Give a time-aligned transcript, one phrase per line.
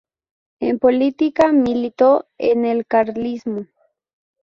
[0.59, 3.67] En política militó en el carlismo.